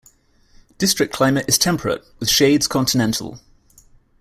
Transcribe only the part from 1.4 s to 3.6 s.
is temperate, with shades continental.